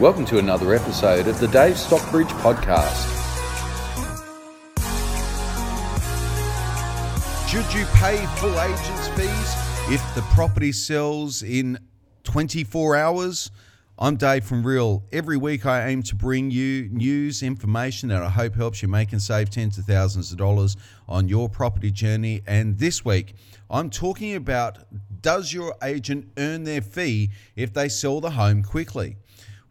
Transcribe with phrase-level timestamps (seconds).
[0.00, 3.12] Welcome to another episode of the Dave Stockbridge Podcast.
[7.48, 11.78] Should you pay full agent's fees if the property sells in
[12.24, 13.52] 24 hours?
[13.96, 15.04] I'm Dave from Real.
[15.12, 19.12] Every week I aim to bring you news, information that I hope helps you make
[19.12, 20.76] and save tens of thousands of dollars
[21.08, 22.42] on your property journey.
[22.48, 23.36] And this week
[23.70, 24.78] I'm talking about
[25.22, 29.18] does your agent earn their fee if they sell the home quickly?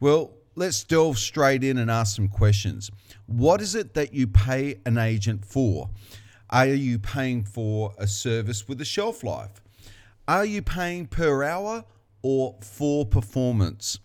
[0.03, 2.91] Well, let's delve straight in and ask some questions.
[3.25, 5.91] What is it that you pay an agent for?
[6.49, 9.61] Are you paying for a service with a shelf life?
[10.27, 11.85] Are you paying per hour
[12.21, 13.97] or for performance?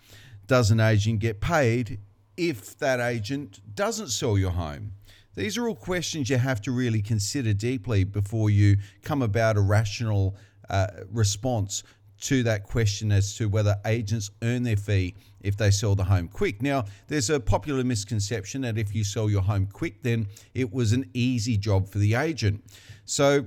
[0.47, 1.99] Does an agent get paid
[2.37, 4.93] if that agent doesn't sell your home?
[5.35, 9.61] These are all questions you have to really consider deeply before you come about a
[9.63, 10.37] rational
[10.71, 11.83] uh, response
[12.21, 16.29] to that question as to whether agents earn their fee if they sell the home
[16.29, 16.63] quick.
[16.63, 20.93] Now, there's a popular misconception that if you sell your home quick, then it was
[20.93, 22.65] an easy job for the agent.
[23.05, 23.47] So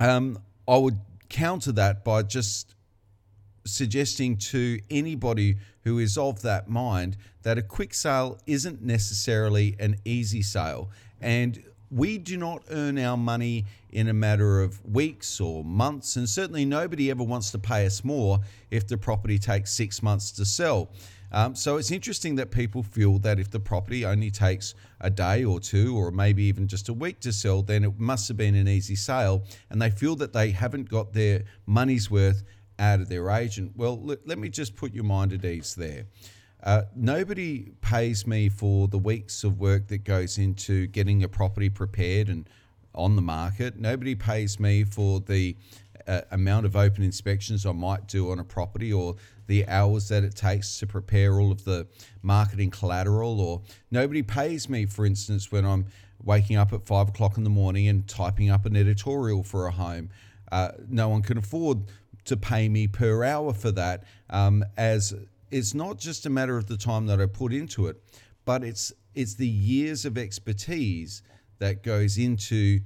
[0.00, 2.74] um, I would counter that by just
[3.64, 9.96] suggesting to anybody who is of that mind that a quick sale isn't necessarily an
[10.04, 10.90] easy sale.
[11.20, 11.62] And
[11.92, 16.64] we do not earn our money in a matter of weeks or months, and certainly
[16.64, 18.40] nobody ever wants to pay us more
[18.70, 20.88] if the property takes six months to sell.
[21.32, 25.44] Um, so it's interesting that people feel that if the property only takes a day
[25.44, 28.54] or two, or maybe even just a week to sell, then it must have been
[28.54, 32.42] an easy sale, and they feel that they haven't got their money's worth
[32.78, 33.72] out of their agent.
[33.76, 36.06] Well, let, let me just put your mind at ease there.
[36.62, 41.68] Uh, nobody pays me for the weeks of work that goes into getting a property
[41.68, 42.48] prepared and
[42.94, 43.78] on the market.
[43.78, 45.56] Nobody pays me for the
[46.06, 50.24] uh, amount of open inspections I might do on a property or the hours that
[50.24, 51.86] it takes to prepare all of the
[52.22, 53.40] marketing collateral.
[53.40, 55.86] Or nobody pays me, for instance, when I'm
[56.22, 59.72] waking up at five o'clock in the morning and typing up an editorial for a
[59.72, 60.10] home.
[60.50, 61.84] Uh, no one can afford
[62.24, 65.14] to pay me per hour for that um, as
[65.52, 68.02] it's not just a matter of the time that I put into it,
[68.44, 71.22] but it's it's the years of expertise
[71.58, 72.80] that goes into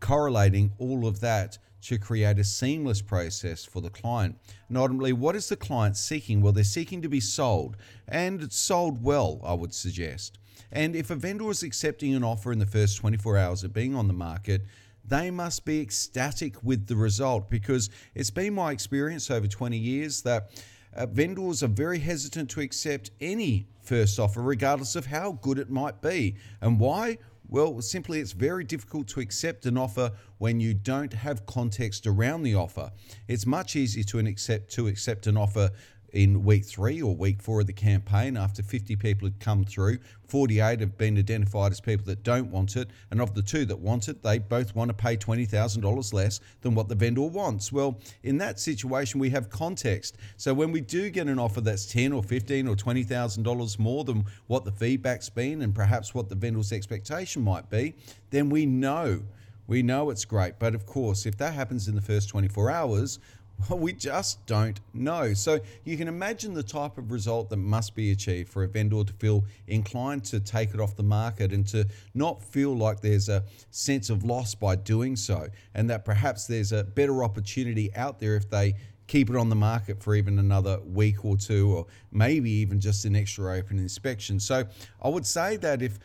[0.00, 4.36] correlating all of that to create a seamless process for the client.
[4.68, 6.42] And ultimately, what is the client seeking?
[6.42, 7.76] Well, they're seeking to be sold,
[8.08, 10.38] and it's sold well, I would suggest.
[10.72, 13.94] And if a vendor is accepting an offer in the first 24 hours of being
[13.94, 14.62] on the market,
[15.04, 20.22] they must be ecstatic with the result because it's been my experience over 20 years
[20.22, 20.50] that
[20.98, 25.70] uh, vendors are very hesitant to accept any first offer, regardless of how good it
[25.70, 26.34] might be.
[26.60, 27.18] And why?
[27.48, 32.42] Well, simply it's very difficult to accept an offer when you don't have context around
[32.42, 32.90] the offer.
[33.28, 35.70] It's much easier to accept to accept an offer
[36.12, 39.98] in week three or week four of the campaign after 50 people had come through.
[40.26, 42.90] 48 have been identified as people that don't want it.
[43.10, 46.74] And of the two that want it they both want to pay $20000 less than
[46.74, 47.72] what the vendor wants.
[47.72, 50.16] Well in that situation we have context.
[50.36, 54.24] So when we do get an offer that's 10 or 15 or $20000 more than
[54.46, 57.94] what the feedback's been and perhaps what the vendor's expectation might be
[58.30, 59.22] then we know.
[59.66, 60.58] We know it's great.
[60.58, 63.18] But of course if that happens in the first 24 hours
[63.70, 65.34] we just don't know.
[65.34, 69.04] So you can imagine the type of result that must be achieved for a vendor
[69.04, 73.28] to feel inclined to take it off the market and to not feel like there's
[73.28, 78.18] a sense of loss by doing so, and that perhaps there's a better opportunity out
[78.18, 78.74] there if they
[79.06, 83.04] keep it on the market for even another week or two, or maybe even just
[83.06, 84.38] an extra open inspection.
[84.38, 84.64] So
[85.02, 85.98] I would say that if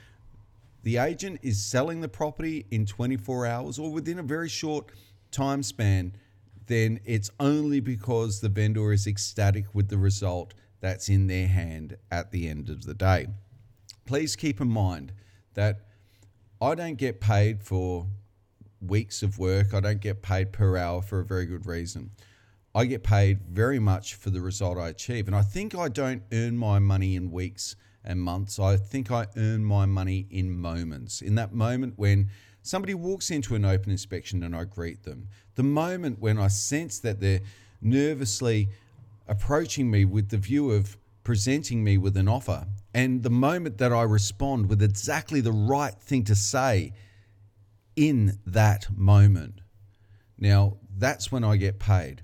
[0.83, 4.87] the agent is selling the property in 24 hours or within a very short
[5.31, 6.13] time span,
[6.67, 11.97] then it's only because the vendor is ecstatic with the result that's in their hand
[12.11, 13.27] at the end of the day.
[14.05, 15.13] Please keep in mind
[15.53, 15.85] that
[16.61, 18.07] I don't get paid for
[18.81, 22.11] weeks of work, I don't get paid per hour for a very good reason.
[22.75, 25.27] I get paid very much for the result I achieve.
[25.27, 28.59] And I think I don't earn my money in weeks and months.
[28.59, 31.21] I think I earn my money in moments.
[31.21, 32.29] In that moment when
[32.63, 35.27] Somebody walks into an open inspection and I greet them.
[35.55, 37.41] The moment when I sense that they're
[37.81, 38.69] nervously
[39.27, 43.93] approaching me with the view of presenting me with an offer, and the moment that
[43.93, 46.93] I respond with exactly the right thing to say
[47.95, 49.61] in that moment.
[50.37, 52.23] Now, that's when I get paid.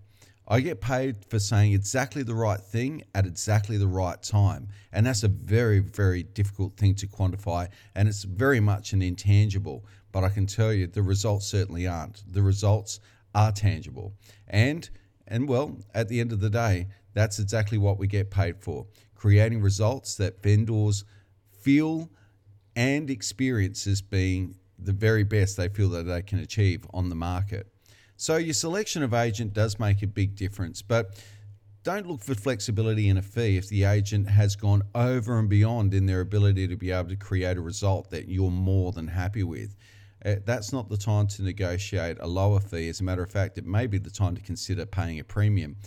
[0.51, 4.69] I get paid for saying exactly the right thing at exactly the right time.
[4.92, 7.69] And that's a very, very difficult thing to quantify.
[7.94, 9.86] And it's very much an intangible.
[10.12, 12.24] But I can tell you the results certainly aren't.
[12.34, 13.00] The results
[13.36, 14.13] are tangible.
[14.48, 14.90] And
[15.28, 18.88] and well, at the end of the day, that's exactly what we get paid for.
[19.13, 21.04] creating results that vendors
[21.51, 22.10] feel
[22.75, 27.16] and experience as being the very best they feel that they can achieve on the
[27.16, 27.68] market.
[28.21, 31.24] So, your selection of agent does make a big difference, but
[31.83, 35.94] don't look for flexibility in a fee if the agent has gone over and beyond
[35.94, 39.44] in their ability to be able to create a result that you're more than happy
[39.44, 39.74] with.
[40.25, 42.89] Uh, that's not the time to negotiate a lower fee.
[42.89, 45.77] As a matter of fact, it may be the time to consider paying a premium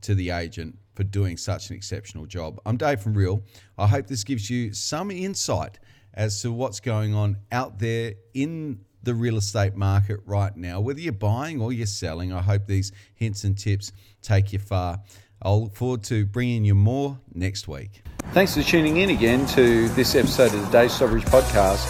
[0.00, 2.58] to the agent for doing such an exceptional job.
[2.64, 3.42] I'm Dave from Real.
[3.76, 5.78] I hope this gives you some insight
[6.14, 10.80] as to what's going on out there in the real estate market right now.
[10.80, 13.92] Whether you're buying or you're selling, I hope these hints and tips
[14.22, 15.00] take you far.
[15.42, 18.02] I'll look forward to bringing you more next week.
[18.32, 21.86] Thanks for tuning in again to this episode of the Dave Stockbridge podcast.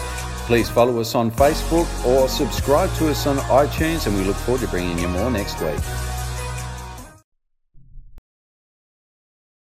[0.47, 4.61] Please follow us on Facebook or subscribe to us on iTunes, and we look forward
[4.61, 5.79] to bringing you more next week.